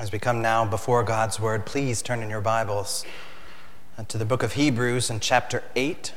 [0.00, 3.04] As we come now before God's Word, please turn in your Bibles
[3.98, 6.14] uh, to the book of Hebrews in chapter 8.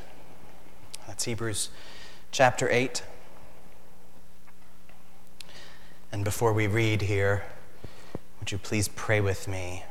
[1.05, 1.67] That's Hebrews
[2.31, 3.03] chapter 8.
[6.13, 7.43] And before we read here,
[8.39, 9.83] would you please pray with me?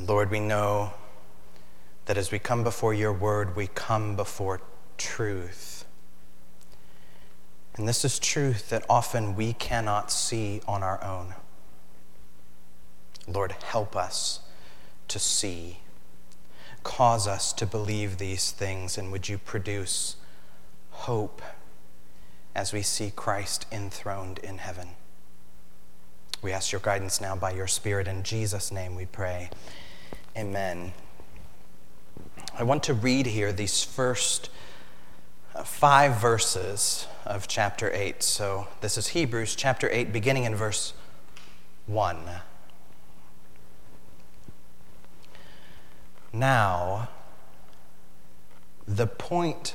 [0.00, 0.94] Lord, we know
[2.06, 4.62] that as we come before your word, we come before
[4.96, 5.69] truth.
[7.80, 11.34] And this is truth that often we cannot see on our own.
[13.26, 14.40] Lord, help us
[15.08, 15.78] to see.
[16.82, 20.16] Cause us to believe these things, and would you produce
[20.90, 21.40] hope
[22.54, 24.88] as we see Christ enthroned in heaven?
[26.42, 28.06] We ask your guidance now by your Spirit.
[28.06, 29.48] In Jesus' name we pray.
[30.36, 30.92] Amen.
[32.58, 34.50] I want to read here these first
[35.52, 38.22] Uh, five verses of chapter 8.
[38.22, 40.92] So this is Hebrews chapter 8, beginning in verse
[41.86, 42.18] 1.
[46.32, 47.08] Now,
[48.86, 49.74] the point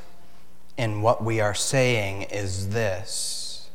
[0.78, 3.70] in what we are saying is this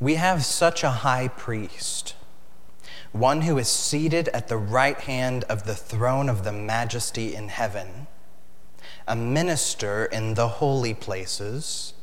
[0.00, 2.16] we have such a high priest,
[3.12, 7.50] one who is seated at the right hand of the throne of the majesty in
[7.50, 8.08] heaven,
[9.10, 11.94] a minister in the holy places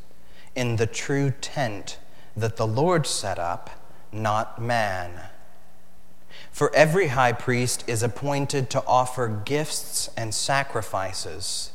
[0.55, 1.97] in the true tent
[2.35, 3.69] that the Lord set up,
[4.11, 5.21] not man.
[6.51, 11.71] For every high priest is appointed to offer gifts and sacrifices.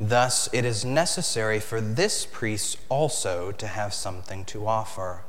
[0.00, 5.22] Thus, it is necessary for this priest also to have something to offer.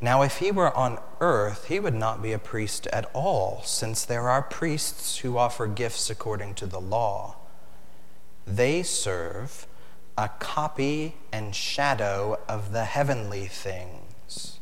[0.00, 4.04] Now, if he were on earth, he would not be a priest at all, since
[4.04, 7.38] there are priests who offer gifts according to the law.
[8.46, 9.66] They serve
[10.16, 14.60] a copy and shadow of the heavenly things.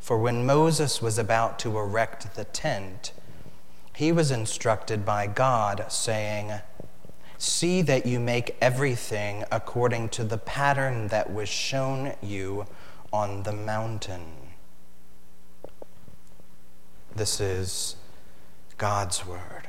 [0.00, 3.12] For when Moses was about to erect the tent,
[3.94, 6.60] he was instructed by God, saying,
[7.38, 12.66] See that you make everything according to the pattern that was shown you
[13.12, 14.24] on the mountain.
[17.14, 17.96] This is
[18.76, 19.68] God's word.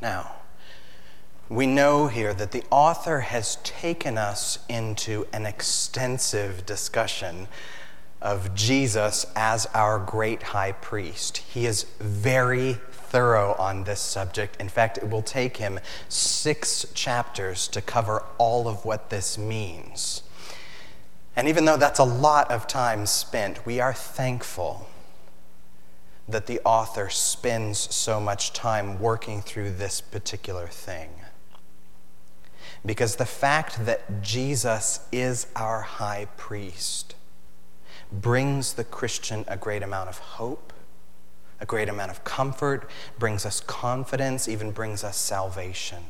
[0.00, 0.36] Now,
[1.48, 7.48] we know here that the author has taken us into an extensive discussion
[8.22, 11.38] of Jesus as our great high priest.
[11.38, 14.58] He is very thorough on this subject.
[14.58, 15.78] In fact, it will take him
[16.08, 20.22] six chapters to cover all of what this means.
[21.36, 24.88] And even though that's a lot of time spent, we are thankful
[26.26, 31.10] that the author spends so much time working through this particular thing.
[32.86, 37.14] Because the fact that Jesus is our high priest
[38.12, 40.72] brings the Christian a great amount of hope,
[41.60, 46.04] a great amount of comfort, brings us confidence, even brings us salvation.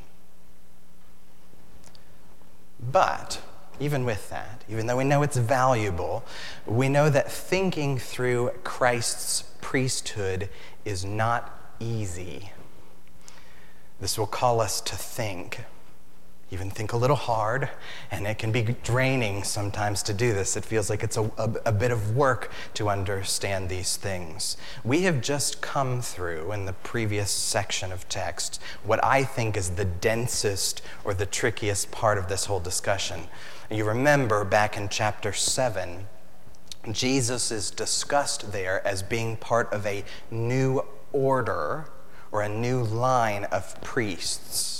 [2.80, 3.40] But
[3.80, 6.24] even with that, even though we know it's valuable,
[6.66, 10.48] we know that thinking through Christ's priesthood
[10.84, 12.50] is not easy.
[14.00, 15.60] This will call us to think
[16.54, 17.68] even think a little hard,
[18.10, 20.56] and it can be draining sometimes to do this.
[20.56, 24.56] It feels like it's a, a, a, bit of work to understand these things.
[24.84, 29.70] We have just come through in the previous section of text what I think is
[29.70, 33.28] the densest or the trickiest part of this whole discussion.
[33.70, 36.06] You remember back in chapter 7,
[36.92, 40.82] Jesus is discussed there as being part of a new
[41.12, 41.86] order
[42.30, 44.73] or a new line of priests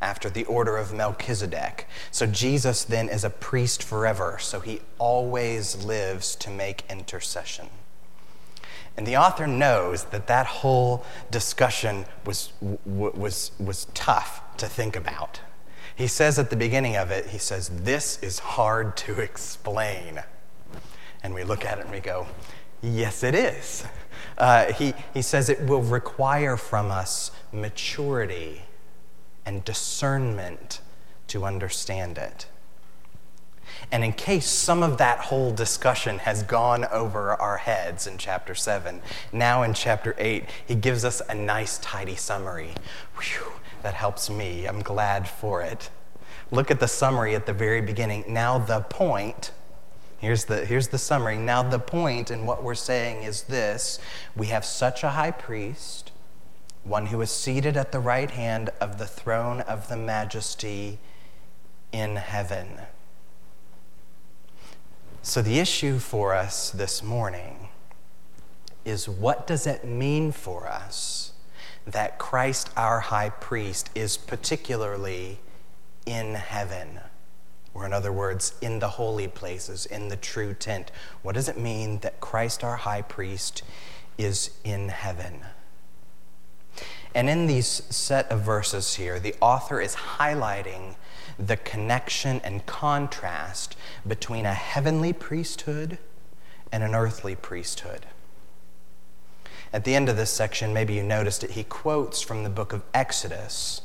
[0.00, 1.86] after the order of Melchizedek.
[2.10, 7.68] So Jesus then is a priest forever, so he always lives to make intercession.
[8.96, 12.52] And the author knows that that whole discussion was,
[12.84, 15.40] was, was tough to think about.
[15.94, 20.22] He says at the beginning of it, he says, This is hard to explain.
[21.22, 22.26] And we look at it and we go,
[22.82, 23.84] Yes, it is.
[24.36, 28.62] Uh, he, he says it will require from us maturity
[29.48, 30.82] and discernment
[31.26, 32.44] to understand it.
[33.90, 38.54] And in case some of that whole discussion has gone over our heads in chapter
[38.54, 39.00] 7,
[39.32, 42.74] now in chapter 8, he gives us a nice, tidy summary.
[43.18, 43.52] Whew,
[43.82, 44.66] that helps me.
[44.66, 45.88] I'm glad for it.
[46.50, 48.24] Look at the summary at the very beginning.
[48.28, 49.52] Now, the point.
[50.18, 51.38] Here's the, here's the summary.
[51.38, 53.98] Now, the point in what we're saying is this
[54.36, 56.07] we have such a high priest
[56.84, 60.98] one who is seated at the right hand of the throne of the majesty
[61.92, 62.80] in heaven.
[65.22, 67.68] So, the issue for us this morning
[68.84, 71.32] is what does it mean for us
[71.86, 75.38] that Christ, our high priest, is particularly
[76.06, 77.00] in heaven?
[77.74, 80.90] Or, in other words, in the holy places, in the true tent.
[81.22, 83.62] What does it mean that Christ, our high priest,
[84.16, 85.42] is in heaven?
[87.14, 90.96] And in these set of verses here, the author is highlighting
[91.38, 93.76] the connection and contrast
[94.06, 95.98] between a heavenly priesthood
[96.72, 98.06] and an earthly priesthood.
[99.72, 102.72] At the end of this section, maybe you noticed it, he quotes from the book
[102.72, 103.82] of Exodus,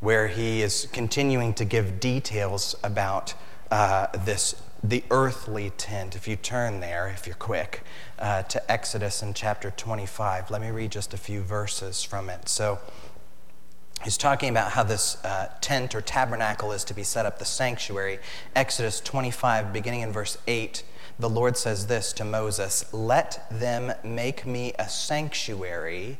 [0.00, 3.34] where he is continuing to give details about
[3.70, 6.16] uh, this the earthly tent.
[6.16, 7.82] If you turn there, if you're quick,
[8.18, 12.48] uh, to Exodus in chapter 25, let me read just a few verses from it.
[12.48, 12.80] So,
[14.02, 17.44] he's talking about how this uh, tent or tabernacle is to be set up, the
[17.44, 18.18] sanctuary.
[18.56, 20.82] Exodus 25, beginning in verse 8,
[21.18, 26.18] the Lord says this to Moses Let them make me a sanctuary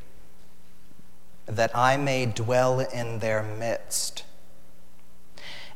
[1.47, 4.25] that I may dwell in their midst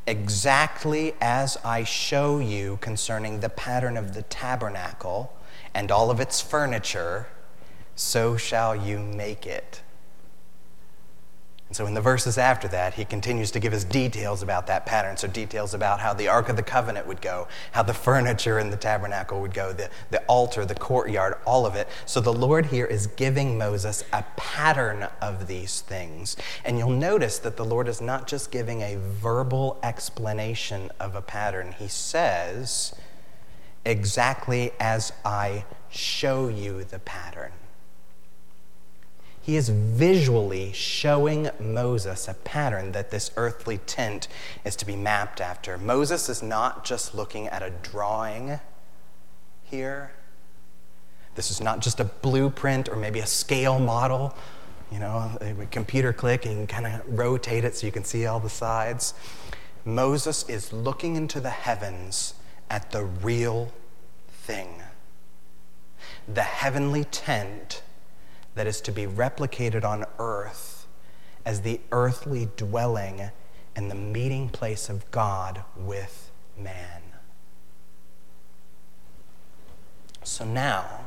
[0.06, 5.32] exactly as I show you concerning the pattern of the tabernacle
[5.74, 7.26] and all of its furniture,
[7.94, 9.82] so shall you make it.
[11.68, 14.86] And so, in the verses after that, he continues to give us details about that
[14.86, 15.16] pattern.
[15.16, 18.70] So, details about how the Ark of the Covenant would go, how the furniture in
[18.70, 21.88] the tabernacle would go, the, the altar, the courtyard, all of it.
[22.04, 26.36] So, the Lord here is giving Moses a pattern of these things.
[26.64, 31.22] And you'll notice that the Lord is not just giving a verbal explanation of a
[31.22, 32.94] pattern, He says,
[33.84, 37.52] exactly as I show you the pattern
[39.46, 44.26] he is visually showing Moses a pattern that this earthly tent
[44.64, 45.78] is to be mapped after.
[45.78, 48.58] Moses is not just looking at a drawing
[49.62, 50.10] here.
[51.36, 54.34] This is not just a blueprint or maybe a scale model.
[54.90, 58.40] You know, a computer click and kind of rotate it so you can see all
[58.40, 59.14] the sides.
[59.84, 62.34] Moses is looking into the heavens
[62.68, 63.72] at the real
[64.28, 64.82] thing.
[66.26, 67.82] The heavenly tent
[68.56, 70.88] that is to be replicated on earth
[71.44, 73.30] as the earthly dwelling
[73.76, 77.02] and the meeting place of God with man.
[80.24, 81.06] So now,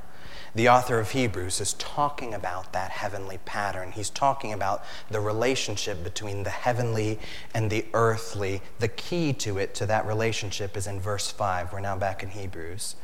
[0.56, 3.92] the author of Hebrews is talking about that heavenly pattern.
[3.92, 7.19] He's talking about the relationship between the heavenly
[7.54, 8.62] and the earthly.
[8.80, 11.74] The key to it, to that relationship, is in verse 5.
[11.74, 12.95] We're now back in Hebrews.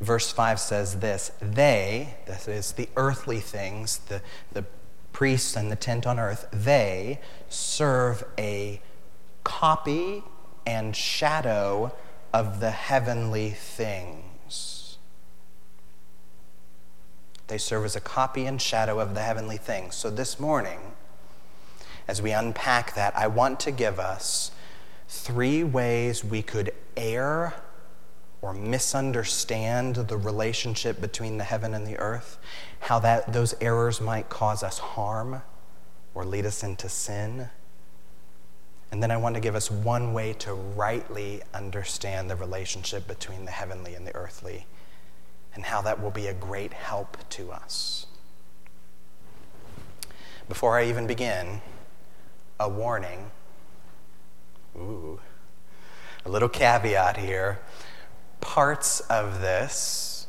[0.00, 4.20] Verse 5 says this They, that is the earthly things, the,
[4.52, 4.64] the
[5.12, 8.80] priests and the tent on earth, they serve a
[9.44, 10.24] copy
[10.66, 11.94] and shadow
[12.32, 14.98] of the heavenly things.
[17.46, 19.94] They serve as a copy and shadow of the heavenly things.
[19.94, 20.80] So this morning,
[22.08, 24.50] as we unpack that, I want to give us
[25.08, 27.54] three ways we could err
[28.44, 32.36] or misunderstand the relationship between the heaven and the earth,
[32.80, 35.40] how that those errors might cause us harm
[36.12, 37.48] or lead us into sin.
[38.92, 43.46] And then I want to give us one way to rightly understand the relationship between
[43.46, 44.66] the heavenly and the earthly
[45.54, 48.04] and how that will be a great help to us.
[50.50, 51.62] Before I even begin,
[52.60, 53.30] a warning.
[54.76, 55.18] Ooh,
[56.26, 57.60] a little caveat here
[58.40, 60.26] parts of this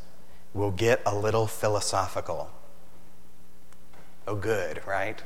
[0.53, 2.49] will get a little philosophical.
[4.27, 5.21] Oh, good, right?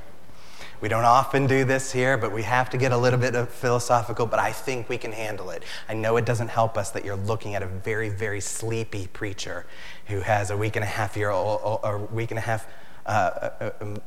[0.81, 3.49] We don't often do this here, but we have to get a little bit of
[3.49, 5.63] philosophical, but I think we can handle it.
[5.89, 9.65] I know it doesn't help us that you're looking at a very, very sleepy preacher
[10.07, 12.65] who has a week and a half year old, or a week and a half
[13.09, 13.97] uh, uh, um,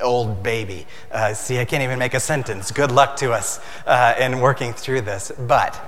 [0.00, 0.86] old baby.
[1.12, 2.72] Uh, see, I can't even make a sentence.
[2.72, 5.30] Good luck to us uh, in working through this.
[5.38, 5.80] But,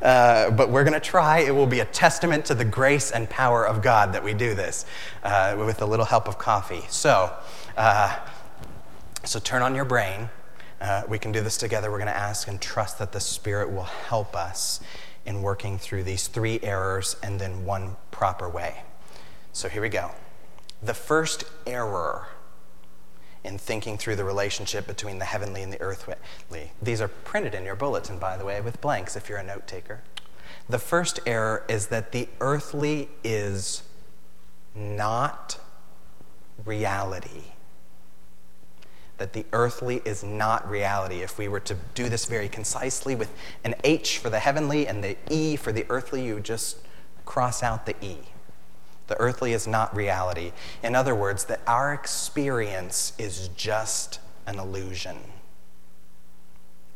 [0.00, 1.40] uh, but we're going to try.
[1.40, 4.54] It will be a testament to the grace and power of God that we do
[4.54, 4.86] this
[5.22, 6.82] uh, with a little help of coffee.
[6.88, 7.30] So,
[7.76, 8.18] uh,
[9.24, 10.30] so turn on your brain.
[11.08, 11.90] We can do this together.
[11.90, 14.80] We're going to ask and trust that the Spirit will help us
[15.26, 18.82] in working through these three errors and then one proper way.
[19.52, 20.10] So here we go.
[20.82, 22.28] The first error
[23.46, 26.16] in thinking through the relationship between the heavenly and the earthly.
[26.82, 29.66] These are printed in your bulletin, by the way, with blanks if you're a note
[29.66, 30.02] taker.
[30.68, 33.82] The first error is that the earthly is
[34.74, 35.60] not
[36.64, 37.52] reality.
[39.18, 41.22] That the earthly is not reality.
[41.22, 43.30] If we were to do this very concisely with
[43.64, 46.78] an H for the heavenly and the E for the earthly, you would just
[47.24, 48.18] cross out the E.
[49.06, 50.52] The earthly is not reality.
[50.82, 55.16] In other words, that our experience is just an illusion.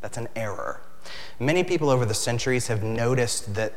[0.01, 0.81] That's an error.
[1.39, 3.73] Many people over the centuries have noticed that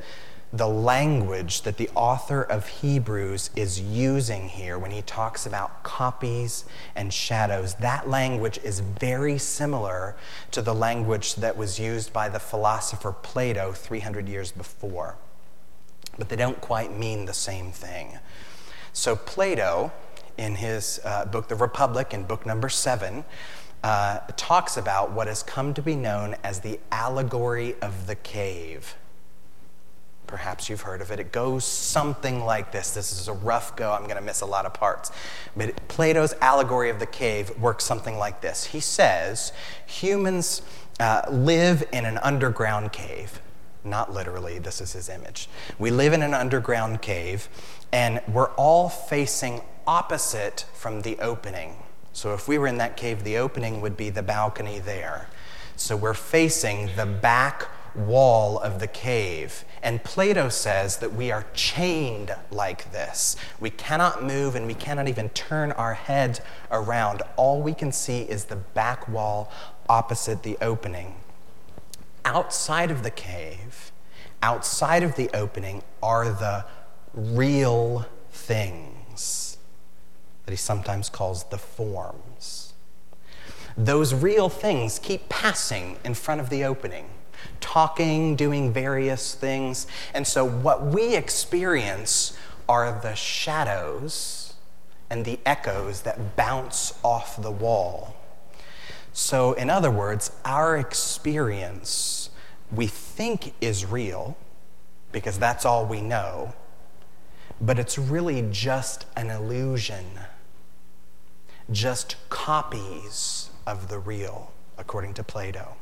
[0.52, 6.64] the language that the author of Hebrews is using here when he talks about copies
[6.94, 10.14] and shadows, that language is very similar
[10.52, 15.16] to the language that was used by the philosopher Plato 300 years before.
[16.18, 18.18] But they don't quite mean the same thing.
[18.92, 19.92] So, Plato,
[20.38, 23.25] in his uh, book, The Republic, in book number seven,
[23.83, 28.97] uh, talks about what has come to be known as the allegory of the cave.
[30.26, 31.21] Perhaps you've heard of it.
[31.21, 32.92] It goes something like this.
[32.92, 33.92] This is a rough go.
[33.92, 35.12] I'm going to miss a lot of parts.
[35.54, 38.64] But Plato's allegory of the cave works something like this.
[38.64, 39.52] He says
[39.85, 40.62] humans
[40.99, 43.40] uh, live in an underground cave.
[43.84, 45.48] Not literally, this is his image.
[45.78, 47.48] We live in an underground cave,
[47.92, 51.76] and we're all facing opposite from the opening.
[52.14, 55.28] So if we were in that cave, the opening would be the balcony there.
[55.76, 59.64] So we're facing the back wall of the cave.
[59.82, 63.36] And Plato says that we are chained like this.
[63.60, 67.22] We cannot move and we cannot even turn our head around.
[67.36, 69.52] All we can see is the back wall
[69.88, 71.16] opposite the opening.
[72.25, 73.93] Outside of the cave,
[74.43, 76.64] outside of the opening, are the
[77.12, 79.59] real things
[80.45, 82.75] that he sometimes calls the forms.
[83.76, 87.09] Those real things keep passing in front of the opening
[87.61, 89.87] talking, doing various things.
[90.12, 92.37] And so, what we experience
[92.69, 94.54] are the shadows
[95.11, 98.16] and the echoes that bounce off the wall.
[99.16, 102.30] So, in other words, our experience
[102.73, 104.37] we think is real
[105.12, 106.52] because that's all we know,
[107.61, 110.04] but it's really just an illusion,
[111.71, 115.76] just copies of the real according to Plato.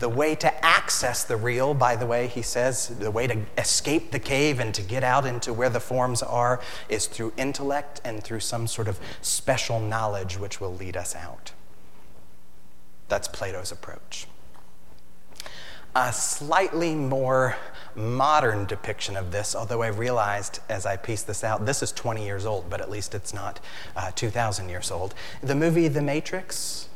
[0.00, 4.10] The way to access the real, by the way, he says, the way to escape
[4.10, 8.24] the cave and to get out into where the forms are is through intellect and
[8.24, 11.52] through some sort of special knowledge which will lead us out.
[13.12, 14.26] That's Plato's approach.
[15.94, 17.58] A slightly more
[17.94, 22.24] modern depiction of this, although I realized as I pieced this out, this is 20
[22.24, 23.60] years old, but at least it's not
[23.96, 25.14] uh, 2,000 years old.
[25.42, 26.88] The movie The Matrix,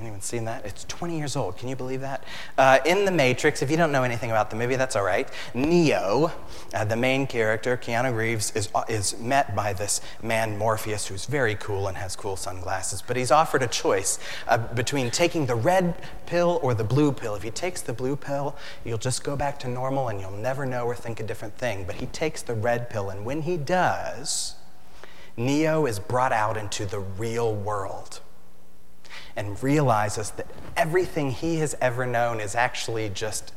[0.00, 0.64] Anyone seen that?
[0.64, 1.58] It's 20 years old.
[1.58, 2.24] Can you believe that?
[2.56, 5.28] Uh, in The Matrix, if you don't know anything about the movie, that's all right.
[5.52, 6.32] Neo,
[6.72, 11.26] uh, the main character, Keanu Reeves, is, uh, is met by this man, Morpheus, who's
[11.26, 13.02] very cool and has cool sunglasses.
[13.02, 17.34] But he's offered a choice uh, between taking the red pill or the blue pill.
[17.34, 20.64] If he takes the blue pill, you'll just go back to normal and you'll never
[20.64, 21.84] know or think a different thing.
[21.84, 24.54] But he takes the red pill, and when he does,
[25.36, 28.20] Neo is brought out into the real world
[29.36, 30.46] and realizes that
[30.76, 33.52] everything he has ever known is actually just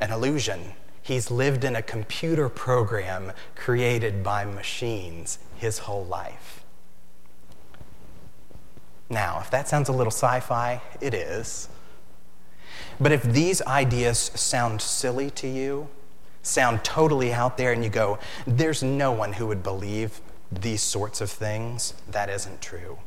[0.00, 0.72] an illusion.
[1.02, 6.64] He's lived in a computer program created by machines his whole life.
[9.08, 11.68] Now, if that sounds a little sci fi, it is.
[12.98, 15.88] But if these ideas sound silly to you,
[16.42, 20.20] sound totally out there, and you go, there's no one who would believe
[20.50, 22.98] these sorts of things, that isn't true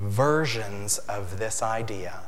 [0.00, 2.20] versions of this idea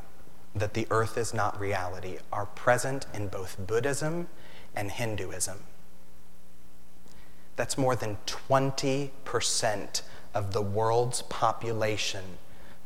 [0.54, 4.28] that the earth is not reality are present in both Buddhism
[4.74, 5.58] and Hinduism.
[7.56, 10.02] That's more than 20%
[10.34, 12.38] of the world's population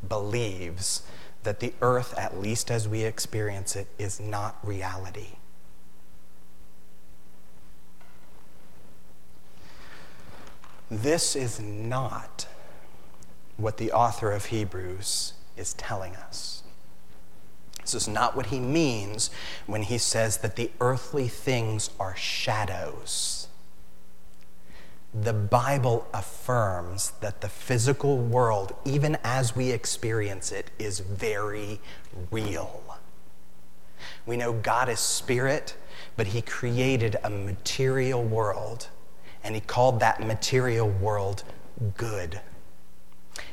[0.07, 1.03] believes
[1.43, 5.37] that the earth, at least as we experience it, is not reality.
[10.91, 12.47] This is not
[13.59, 16.63] what the author of Hebrews is telling us.
[17.81, 19.29] This is not what he means
[19.65, 23.47] when he says that the earthly things are shadows.
[25.13, 31.79] The Bible affirms that the physical world, even as we experience it, is very
[32.29, 32.83] real.
[34.25, 35.75] We know God is spirit,
[36.15, 38.87] but he created a material world,
[39.43, 41.43] and he called that material world
[41.97, 42.39] good.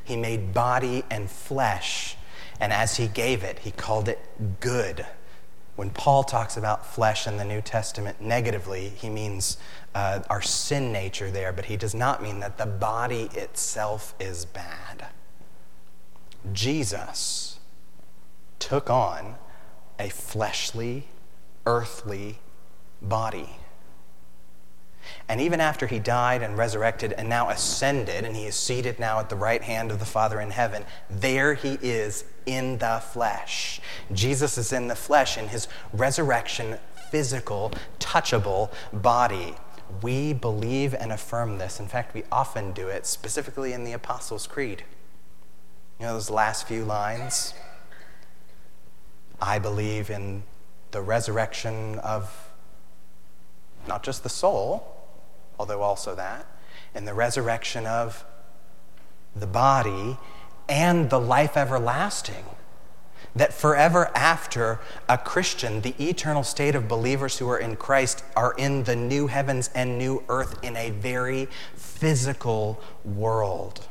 [0.06, 2.16] He made body and flesh,
[2.60, 4.20] and as he gave it, he called it
[4.60, 5.04] good.
[5.74, 9.58] When Paul talks about flesh in the New Testament negatively, he means
[9.96, 14.44] uh, our sin nature there, but he does not mean that the body itself is
[14.44, 15.08] bad.
[16.52, 17.58] Jesus
[18.60, 19.34] took on
[19.98, 21.08] a fleshly,
[21.66, 22.38] earthly
[23.02, 23.56] body.
[25.28, 29.18] And even after he died and resurrected and now ascended, and he is seated now
[29.18, 33.80] at the right hand of the Father in heaven, there he is in the flesh.
[34.12, 36.78] Jesus is in the flesh in his resurrection,
[37.10, 39.54] physical, touchable body.
[40.02, 41.80] We believe and affirm this.
[41.80, 44.84] In fact, we often do it, specifically in the Apostles' Creed.
[45.98, 47.54] You know, those last few lines.
[49.40, 50.44] I believe in
[50.90, 52.50] the resurrection of
[53.86, 54.95] not just the soul,
[55.58, 56.46] although also that,
[56.94, 58.24] in the resurrection of
[59.34, 60.16] the body
[60.68, 62.44] and the life everlasting.
[63.34, 68.54] That forever after a Christian, the eternal state of believers who are in Christ are
[68.56, 73.86] in the new heavens and new earth in a very physical world.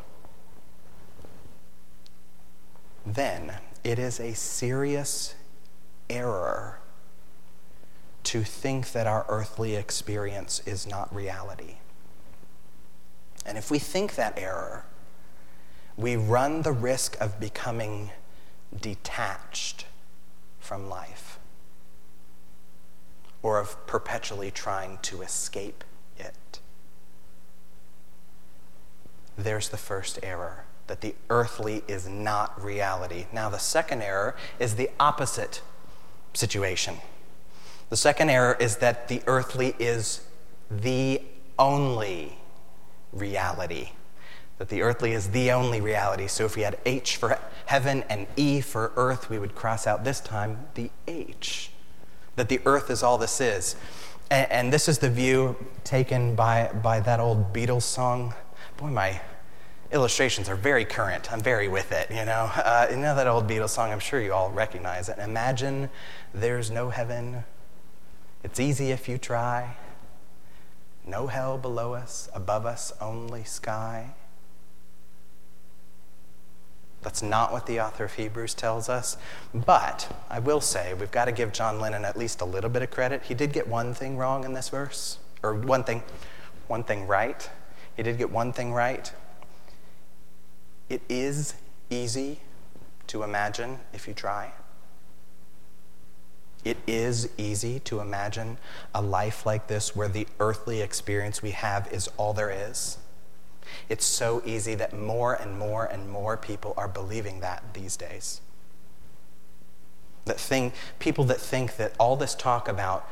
[3.05, 3.53] Then
[3.83, 5.35] it is a serious
[6.09, 6.79] error
[8.25, 11.75] to think that our earthly experience is not reality.
[13.45, 14.85] And if we think that error,
[15.95, 18.11] we run the risk of becoming
[18.81, 19.85] detached
[20.59, 21.39] from life
[23.43, 25.83] or of perpetually trying to escape
[26.17, 26.59] it.
[29.37, 33.25] There's the first error that the earthly is not reality.
[33.31, 35.61] Now, the second error is the opposite
[36.33, 36.97] situation.
[37.89, 40.21] The second error is that the earthly is
[40.71, 41.21] the
[41.59, 42.37] only
[43.13, 43.89] reality.
[44.57, 46.27] That the earthly is the only reality.
[46.27, 50.03] So if we had H for heaven and E for earth, we would cross out
[50.03, 51.71] this time the H.
[52.37, 53.75] That the earth is all this is.
[54.31, 58.33] And, and this is the view taken by, by that old Beatles song.
[58.77, 59.21] Boy, my
[59.91, 61.31] illustrations are very current.
[61.31, 62.49] I'm very with it, you know.
[62.55, 63.91] Uh, you know that old Beatles song?
[63.91, 65.19] I'm sure you all recognize it.
[65.19, 65.89] Imagine
[66.33, 67.43] there's no heaven
[68.45, 69.75] it's easy if you try.
[71.03, 74.13] No hell below us, above us only sky.
[77.01, 79.17] That's not what the author of Hebrews tells us.
[79.51, 82.83] But I will say, we've got to give John Lennon at least a little bit
[82.83, 83.23] of credit.
[83.23, 86.03] He did get one thing wrong in this verse, or one thing,
[86.67, 87.49] one thing right.
[87.97, 89.11] He did get one thing right.
[90.87, 91.55] It is
[91.89, 92.41] easy
[93.07, 94.51] to imagine if you try.
[96.65, 98.57] It is easy to imagine
[98.93, 102.97] a life like this where the earthly experience we have is all there is.
[103.87, 108.41] It's so easy that more and more and more people are believing that these days.
[110.25, 113.07] That thing, people that think that all this talk about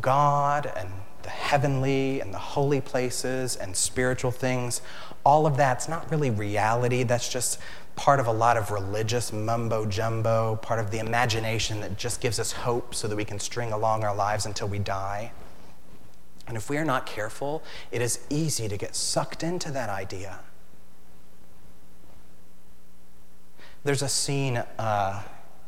[0.00, 0.90] God and
[1.22, 4.82] the heavenly and the holy places and spiritual things,
[5.24, 7.04] all of that's not really reality.
[7.04, 7.60] That's just
[7.98, 12.38] part of a lot of religious mumbo jumbo, part of the imagination that just gives
[12.38, 15.32] us hope so that we can string along our lives until we die.
[16.46, 20.38] And if we are not careful, it is easy to get sucked into that idea.
[23.82, 25.22] There's a scene uh,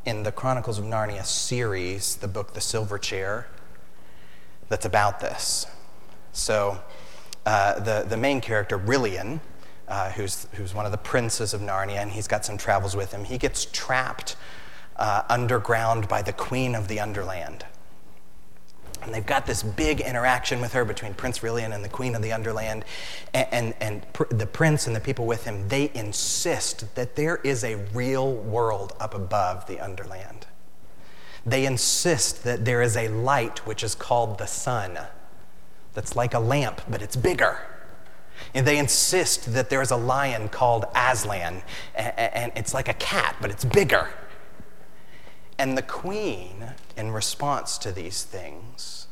[0.04, 3.48] in the Chronicles of Narnia series, the book The Silver Chair,
[4.68, 5.66] that's about this.
[6.32, 6.80] So,
[7.44, 9.40] uh, the, the main character, Rilian,
[9.90, 13.12] uh, who's, who's one of the princes of Narnia, and he's got some travels with
[13.12, 13.24] him.
[13.24, 14.36] He gets trapped
[14.96, 17.64] uh, underground by the queen of the Underland.
[19.02, 22.22] And they've got this big interaction with her between Prince Rilian and the Queen of
[22.22, 22.84] the Underland.
[23.32, 27.36] And, and, and pr- the prince and the people with him, they insist that there
[27.36, 30.46] is a real world up above the Underland.
[31.46, 34.98] They insist that there is a light which is called the sun,
[35.94, 37.58] that's like a lamp, but it's bigger.
[38.54, 41.62] And they insist that there's a lion called Aslan,
[41.94, 44.08] and it's like a cat, but it's bigger.
[45.58, 49.08] And the queen, in response to these things,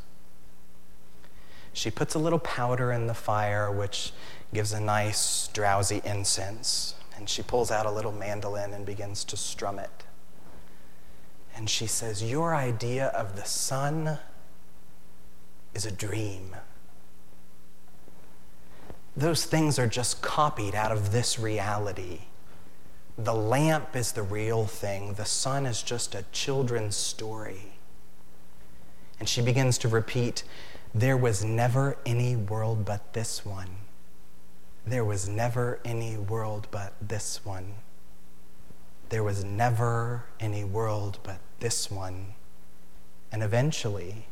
[1.73, 4.13] she puts a little powder in the fire, which
[4.53, 6.95] gives a nice, drowsy incense.
[7.17, 10.05] And she pulls out a little mandolin and begins to strum it.
[11.55, 14.19] And she says, Your idea of the sun
[15.75, 16.57] is a dream.
[19.19, 22.21] Those things are just copied out of this reality.
[23.19, 27.73] The lamp is the real thing, the sun is just a children's story.
[29.19, 30.45] And she begins to repeat,
[30.95, 33.79] There was never any world but this one.
[34.87, 37.75] There was never any world but this one.
[39.09, 42.35] There was never any world but this one.
[43.33, 44.27] And eventually,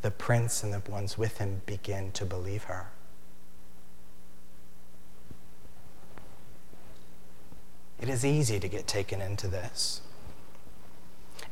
[0.00, 2.92] the prince and the ones with him begin to believe her.
[8.02, 10.00] It is easy to get taken into this.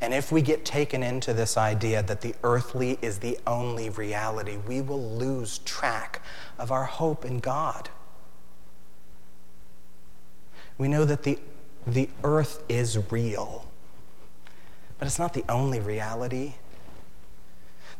[0.00, 4.56] And if we get taken into this idea that the earthly is the only reality,
[4.56, 6.20] we will lose track
[6.58, 7.88] of our hope in God.
[10.76, 11.38] We know that the,
[11.86, 13.70] the earth is real,
[14.98, 16.54] but it's not the only reality.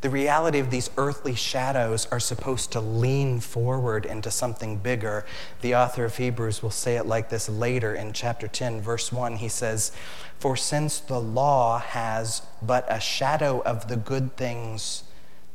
[0.01, 5.27] The reality of these earthly shadows are supposed to lean forward into something bigger.
[5.61, 9.37] The author of Hebrews will say it like this later in chapter 10, verse 1.
[9.37, 9.93] He says,
[10.39, 15.05] For since the law has but a shadow of the good things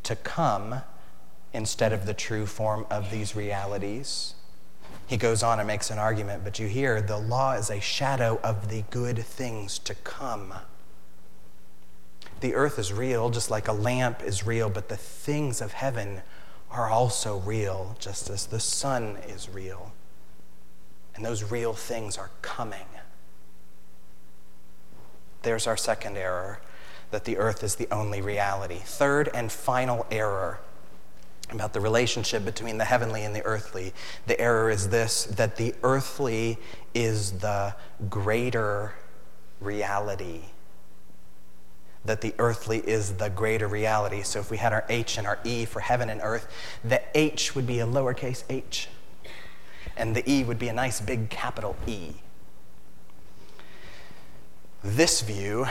[0.04, 0.82] to come
[1.52, 4.36] instead of the true form of these realities,
[5.08, 8.40] he goes on and makes an argument, but you hear the law is a shadow
[8.44, 10.54] of the good things to come.
[12.42, 16.22] The earth is real, just like a lamp is real, but the things of heaven
[16.70, 19.94] are also real, just as the sun is real.
[21.16, 22.88] And those real things are coming.
[25.44, 26.60] There's our second error
[27.12, 28.80] that the earth is the only reality.
[28.84, 30.60] Third and final error
[31.52, 33.94] about the relationship between the heavenly and the earthly.
[34.26, 36.58] The error is this that the earthly
[36.94, 37.76] is the
[38.10, 38.96] greater
[39.62, 40.42] reality
[42.06, 44.22] that the earthly is the greater reality.
[44.22, 46.48] So if we had our H and our E for heaven and earth,
[46.84, 48.88] the H would be a lowercase h,
[49.98, 52.14] and the E would be a nice big capital E.
[54.84, 55.66] This view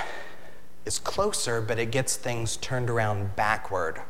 [0.85, 4.01] is closer, but it gets things turned around backward.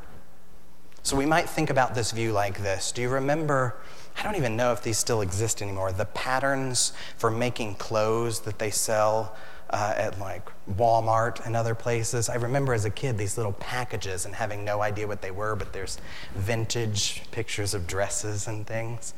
[1.02, 2.90] So we might think about this view like this.
[2.90, 3.76] Do you remember?
[4.16, 5.92] I don't even know if these still exist anymore.
[5.92, 9.36] The patterns for making clothes that they sell
[9.74, 12.28] uh, at like Walmart and other places.
[12.28, 15.56] I remember as a kid these little packages and having no idea what they were,
[15.56, 15.98] but there's
[16.36, 19.14] vintage pictures of dresses and things.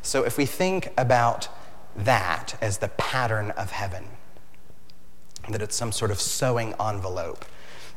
[0.00, 1.48] So if we think about
[1.94, 4.06] that as the pattern of heaven,
[5.50, 7.44] that it's some sort of sewing envelope.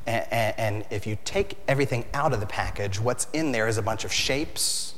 [0.05, 3.81] And, and, if you take everything out of the package, what's in there is a
[3.81, 4.94] bunch of shapes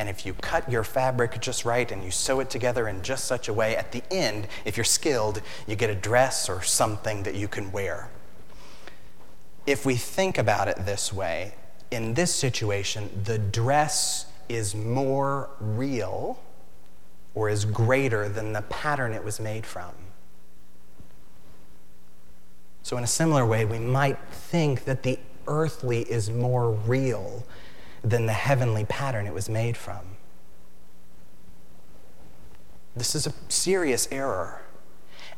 [0.00, 3.26] and if you cut your fabric just right and you sew it together in just
[3.26, 7.22] such a way, at the end, if you're skilled, you get a dress or something
[7.24, 8.08] that you can wear.
[9.66, 11.52] If we think about it this way,
[11.90, 16.40] in this situation, the dress is more real
[17.34, 19.92] or is greater than the pattern it was made from.
[22.82, 27.44] So, in a similar way, we might think that the earthly is more real
[28.02, 30.00] than the heavenly pattern it was made from.
[32.96, 34.62] This is a serious error,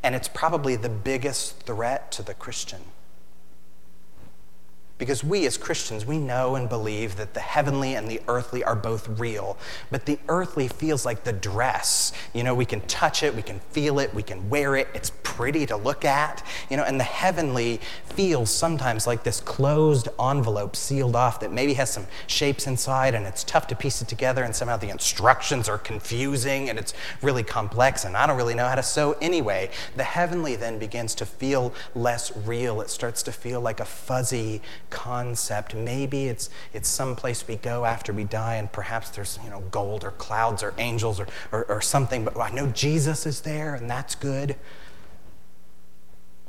[0.02, 2.80] and it's probably the biggest threat to the Christian.
[5.02, 8.76] Because we as Christians, we know and believe that the heavenly and the earthly are
[8.76, 9.58] both real.
[9.90, 12.12] But the earthly feels like the dress.
[12.32, 14.86] You know, we can touch it, we can feel it, we can wear it.
[14.94, 16.46] It's pretty to look at.
[16.70, 21.74] You know, and the heavenly feels sometimes like this closed envelope sealed off that maybe
[21.74, 25.68] has some shapes inside and it's tough to piece it together and somehow the instructions
[25.68, 29.70] are confusing and it's really complex and I don't really know how to sew anyway.
[29.96, 32.80] The heavenly then begins to feel less real.
[32.80, 34.60] It starts to feel like a fuzzy
[34.92, 35.74] concept.
[35.74, 39.62] Maybe it's, it's some place we go after we die, and perhaps there's you know,
[39.72, 43.74] gold or clouds or angels or, or, or something, but I know Jesus is there,
[43.74, 44.54] and that's good.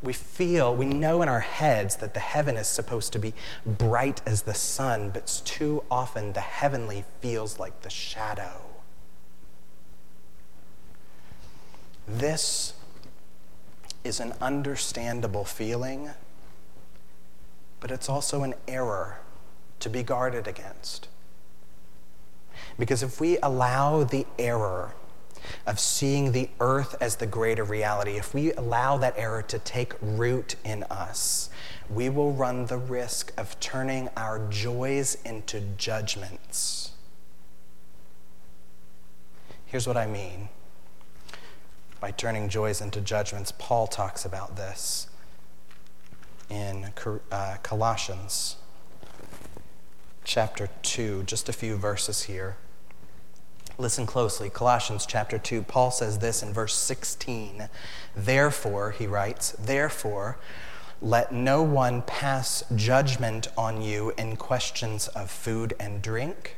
[0.04, 3.34] We feel, we know in our heads that the heaven is supposed to be
[3.66, 8.62] bright as the sun, but too often the heavenly feels like the shadow.
[12.06, 12.74] This
[14.04, 16.10] is an understandable feeling
[17.84, 19.20] but it's also an error
[19.82, 21.10] to be guarded against.
[22.80, 24.96] Because if we allow the error
[25.68, 29.96] of seeing the earth as the greater reality, if we allow that error to take
[30.02, 31.50] root in us,
[31.90, 36.92] we will run the risk of turning our joys into judgments.
[39.66, 40.48] Here's what I mean
[42.00, 43.52] by turning joys into judgments.
[43.52, 45.10] Paul talks about this
[46.54, 46.92] in
[47.32, 48.58] uh, Colossians
[50.24, 52.58] chapter 2, just a few verses here.
[53.80, 54.52] Listen closely.
[54.52, 57.70] Colossians chapter 2, Paul says this in verse 16.
[58.16, 60.38] Therefore, he writes, therefore,
[61.02, 66.58] let no one pass judgment on you in questions of food and drink,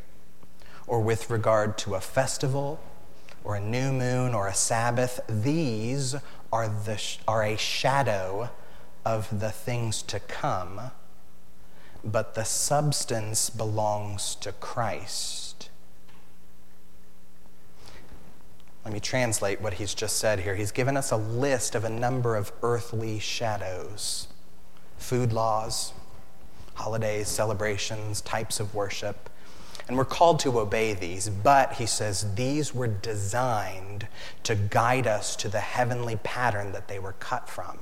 [0.88, 2.82] or with regard to a festival,
[3.46, 5.22] or a new moon, or a Sabbath.
[5.30, 6.18] These
[6.52, 8.50] are, the, are a shadow
[9.06, 10.82] of the things to come,
[12.04, 15.70] but the substance belongs to Christ.
[18.84, 20.56] Let me translate what he's just said here.
[20.56, 24.28] He's given us a list of a number of earthly shadows
[24.98, 25.94] food laws,
[26.76, 29.30] holidays, celebrations, types of worship.
[29.88, 34.08] And we're called to obey these, but he says these were designed
[34.44, 37.80] to guide us to the heavenly pattern that they were cut from.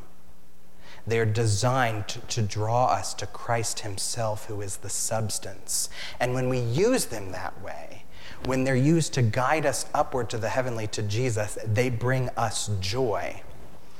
[1.05, 5.89] They are designed to, to, draw us to Christ Himself, who is the substance.
[6.19, 8.03] And when we use them that way,
[8.45, 12.69] when they're used to guide us upward to the heavenly, to Jesus, they bring us
[12.79, 13.41] joy.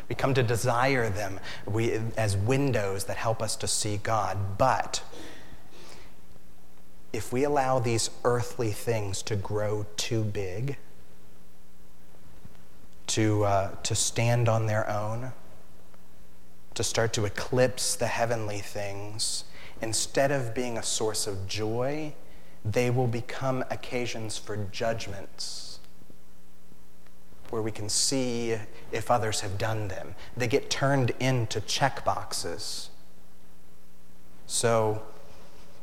[0.10, 4.58] We come to desire them we, as windows that help us to see God.
[4.58, 5.02] But
[7.12, 10.78] if we allow these earthly things to grow too big,
[13.08, 15.32] to, uh, to stand on their own,
[16.76, 19.44] to start to eclipse the heavenly things,
[19.82, 22.14] instead of being a source of joy,
[22.66, 25.80] they will become occasions for judgments
[27.50, 28.56] where we can see
[28.92, 30.16] if others have done them.
[30.36, 32.90] They get turned into check boxes.
[34.48, 35.04] So,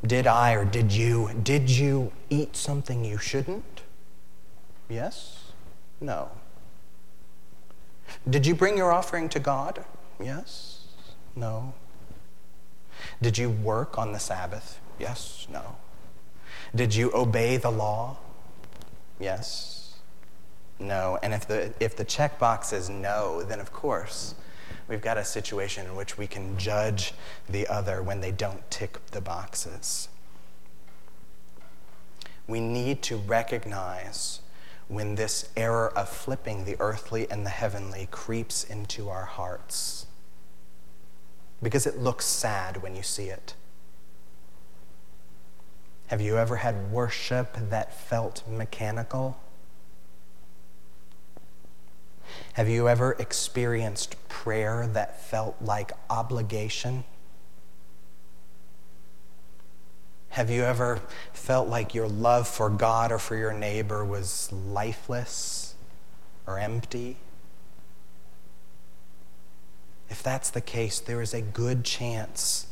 [0.04, 3.82] did I or did you, did you eat something you shouldn't?
[4.88, 5.52] Yes?
[6.00, 6.30] No.
[8.28, 9.84] Did you bring your offering to God?
[10.20, 10.79] Yes?
[11.36, 11.74] No.
[13.22, 14.80] Did you work on the Sabbath?
[14.98, 15.46] Yes?
[15.50, 15.76] No.
[16.74, 18.18] Did you obey the law?
[19.18, 19.94] Yes?
[20.78, 21.18] No.
[21.22, 24.34] And if the, if the checkbox is no, then of course,
[24.88, 27.14] we've got a situation in which we can judge
[27.48, 30.08] the other when they don't tick the boxes.
[32.46, 34.40] We need to recognize
[34.88, 40.06] when this error of flipping the earthly and the heavenly creeps into our hearts
[41.62, 43.54] because it looks sad when you see it.
[46.06, 49.38] Have you ever had worship that felt mechanical?
[52.54, 57.04] Have you ever experienced prayer that felt like obligation?
[60.30, 61.00] Have you ever
[61.32, 65.74] felt like your love for God or for your neighbor was lifeless
[66.46, 67.16] or empty?
[70.10, 72.66] If that's the case, there is a good chance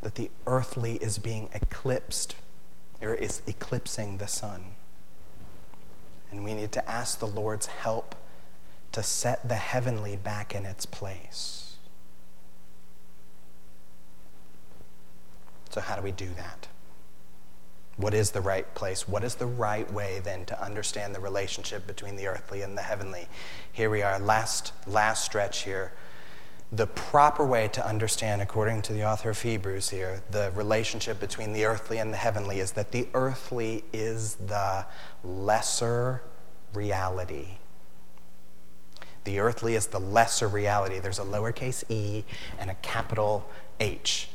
[0.00, 2.36] that the earthly is being eclipsed
[3.02, 4.62] or is eclipsing the sun.
[6.30, 8.14] And we need to ask the Lord's help
[8.92, 11.76] to set the heavenly back in its place.
[15.70, 16.68] So, how do we do that?
[17.96, 19.06] What is the right place?
[19.06, 22.82] What is the right way then to understand the relationship between the earthly and the
[22.82, 23.28] heavenly?
[23.72, 25.92] Here we are, last, last stretch here.
[26.72, 31.52] The proper way to understand, according to the author of Hebrews here, the relationship between
[31.52, 34.86] the earthly and the heavenly is that the earthly is the
[35.24, 36.22] lesser
[36.72, 37.58] reality.
[39.24, 41.00] The earthly is the lesser reality.
[41.00, 42.24] There's a lowercase e
[42.58, 43.48] and a capital
[43.80, 44.28] H.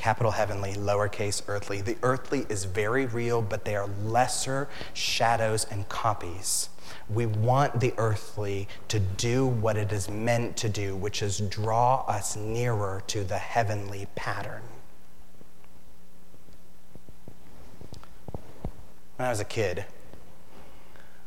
[0.00, 1.82] Capital heavenly, lowercase earthly.
[1.82, 6.70] The earthly is very real, but they are lesser shadows and copies.
[7.10, 12.06] We want the earthly to do what it is meant to do, which is draw
[12.06, 14.62] us nearer to the heavenly pattern.
[19.16, 19.84] When I was a kid,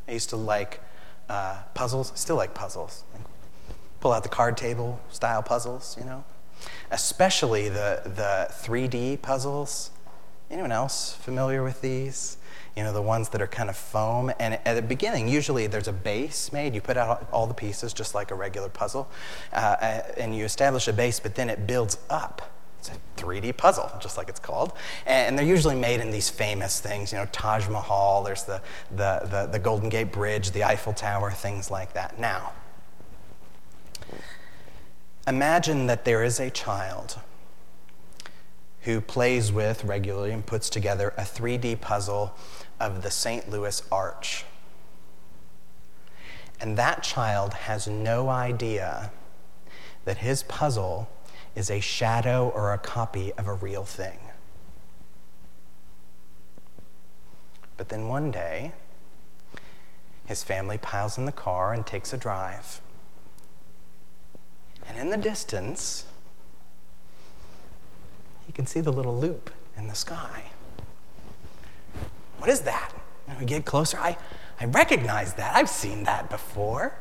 [0.08, 0.82] I used to like
[1.30, 2.12] uh, puzzles.
[2.16, 3.04] Still like puzzles.
[4.00, 6.24] Pull out the card table style puzzles, you know?
[6.91, 9.91] Especially the, the 3D puzzles.
[10.49, 12.38] Anyone else familiar with these?
[12.76, 14.32] You know, the ones that are kind of foam.
[14.39, 16.73] And at the beginning, usually there's a base made.
[16.73, 19.10] You put out all the pieces just like a regular puzzle.
[19.52, 23.89] Uh, and you establish a base, but then it builds up it's a 3D puzzle,
[24.02, 24.73] just like it's called.
[25.06, 29.21] And they're usually made in these famous things, you know, Taj Mahal, there's the, the,
[29.23, 32.19] the, the Golden Gate Bridge, the Eiffel Tower, things like that.
[32.19, 32.52] Now,
[35.28, 37.20] imagine that there is a child
[38.82, 42.36] who plays with regularly and puts together a 3D puzzle
[42.80, 43.50] of the St.
[43.50, 44.44] Louis Arch.
[46.60, 49.12] And that child has no idea
[50.06, 51.10] that his puzzle
[51.56, 54.20] is a shadow or a copy of a real thing.
[57.78, 58.74] But then one day,
[60.26, 62.82] his family piles in the car and takes a drive.
[64.88, 66.06] And in the distance,
[68.48, 70.43] you can see the little loop in the sky.
[72.38, 72.91] What is that?
[73.28, 73.98] And we get closer.
[73.98, 74.17] I,
[74.60, 75.56] I recognize that.
[75.56, 76.96] I've seen that before.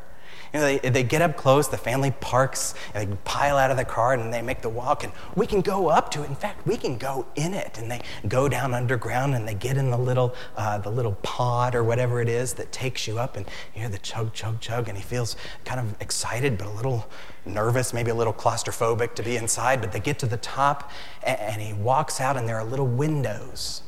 [0.52, 3.78] You know, they, they get up close, the family parks, and they pile out of
[3.78, 6.28] the car and they make the walk, and we can go up to it.
[6.28, 7.78] In fact, we can go in it.
[7.78, 11.74] And they go down underground and they get in the little, uh, the little pod
[11.74, 14.88] or whatever it is that takes you up, and you hear the chug, chug, chug,
[14.88, 17.08] and he feels kind of excited but a little
[17.46, 19.80] nervous, maybe a little claustrophobic to be inside.
[19.80, 20.90] But they get to the top,
[21.22, 23.82] and, and he walks out, and there are little windows.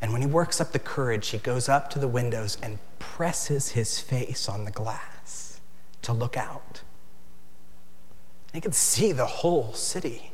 [0.00, 2.78] And when he works up the courage, he goes up to the windows and
[3.12, 5.60] presses his face on the glass
[6.02, 6.82] to look out.
[8.52, 10.32] He can see the whole city.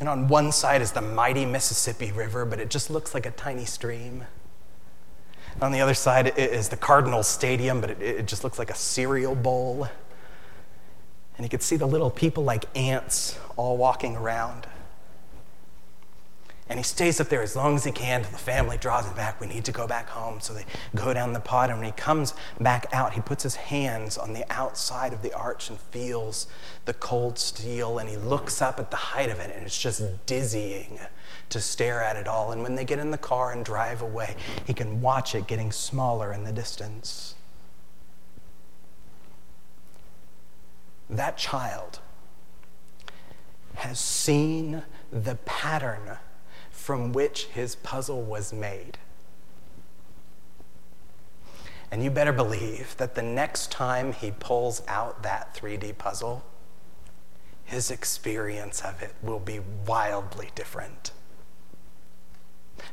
[0.00, 3.30] And on one side is the mighty Mississippi River, but it just looks like a
[3.32, 4.24] tiny stream.
[5.60, 8.74] On the other side is the Cardinal Stadium, but it, it just looks like a
[8.74, 9.88] cereal bowl.
[11.36, 14.66] And he could see the little people like ants all walking around.
[16.70, 19.14] And he stays up there as long as he can until the family draws him
[19.14, 19.40] back.
[19.40, 20.38] We need to go back home.
[20.40, 23.54] So they go down the pod, and when he comes back out, he puts his
[23.54, 26.46] hands on the outside of the arch and feels
[26.84, 30.02] the cold steel, and he looks up at the height of it, and it's just
[30.26, 30.98] dizzying
[31.48, 32.52] to stare at it all.
[32.52, 35.72] And when they get in the car and drive away, he can watch it getting
[35.72, 37.34] smaller in the distance.
[41.08, 42.00] That child
[43.76, 46.18] has seen the pattern
[46.88, 48.96] from which his puzzle was made.
[51.90, 56.46] And you better believe that the next time he pulls out that 3D puzzle,
[57.66, 61.10] his experience of it will be wildly different.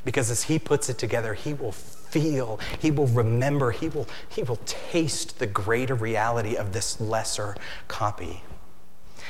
[0.04, 4.42] Because as he puts it together, he will feel, he will remember, he will, he
[4.42, 7.56] will taste the greater reality of this lesser
[7.88, 8.42] copy.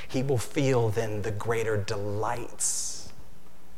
[0.09, 2.96] He will feel then the greater delights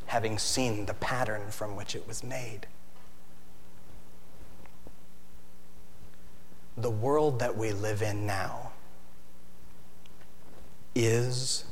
[0.09, 2.67] having seen the pattern from which it was made.
[6.77, 8.73] The world that we live in now
[10.95, 11.65] is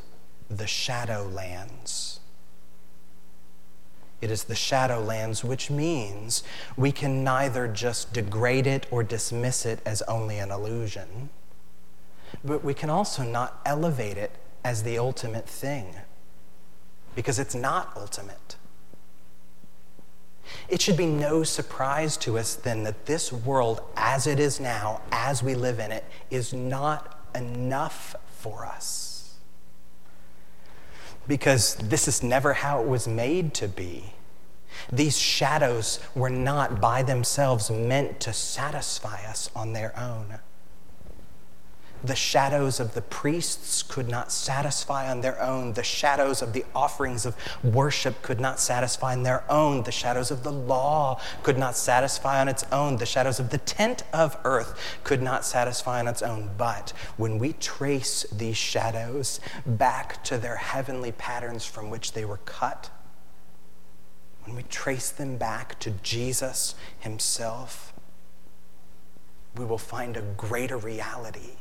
[0.50, 2.18] the shadowlands.
[4.20, 6.42] It is the shadowlands, which means
[6.76, 11.30] we can neither just degrade it or dismiss it as only an illusion,
[12.44, 15.94] but we can also not elevate it as the ultimate thing
[17.16, 18.54] because it's not ultimate.
[20.68, 25.00] It should be no surprise to us then that this world, as it is now,
[25.10, 29.34] as we live in it, is not enough for us.
[31.26, 34.12] Because this is never how it was made to be.
[34.92, 40.38] These shadows were not by themselves meant to satisfy us on their own.
[42.04, 45.72] The shadows of the priests could not satisfy on their own.
[45.72, 49.82] The shadows of the offerings of worship could not satisfy on their own.
[49.82, 52.98] The shadows of the law could not satisfy on its own.
[52.98, 56.50] The shadows of the tent of earth could not satisfy on its own.
[56.56, 62.40] But when we trace these shadows back to their heavenly patterns from which they were
[62.44, 62.90] cut,
[64.44, 67.92] when we trace them back to Jesus Himself,
[69.56, 71.56] we will find a greater reality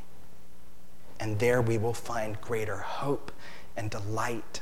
[1.20, 3.32] and there we will find greater hope
[3.76, 4.62] and delight.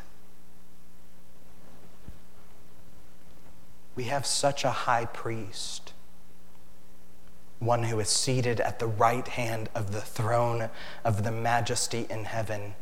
[3.96, 5.94] We have such a high priest,
[7.60, 10.70] one who is seated at the right hand of the throne
[11.04, 12.76] of the majesty in heaven,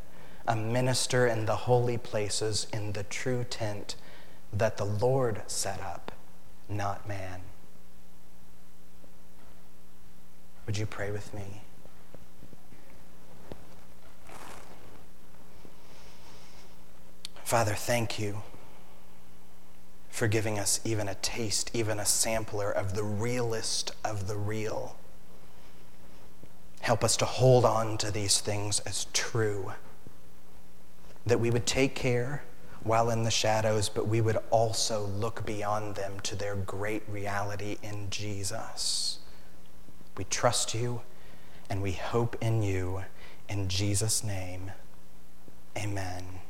[0.47, 3.95] a minister in the holy places in the true tent
[4.53, 6.11] that the Lord set up,
[6.67, 7.41] not man.
[10.65, 11.61] Would you pray with me?
[17.51, 18.43] Father, thank you
[20.09, 24.95] for giving us even a taste, even a sampler of the realest of the real.
[26.79, 29.73] Help us to hold on to these things as true,
[31.25, 32.43] that we would take care
[32.83, 37.75] while in the shadows, but we would also look beyond them to their great reality
[37.83, 39.19] in Jesus.
[40.15, 41.01] We trust you
[41.69, 43.03] and we hope in you.
[43.49, 44.71] In Jesus' name,
[45.77, 46.40] amen.